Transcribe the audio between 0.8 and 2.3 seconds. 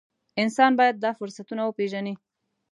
دا فرصتونه وپېژني.